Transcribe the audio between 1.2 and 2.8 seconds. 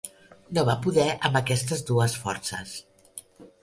amb aquestes dues forces.